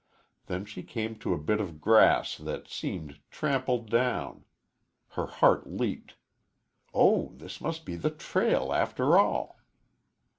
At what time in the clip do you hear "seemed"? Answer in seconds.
2.67-3.19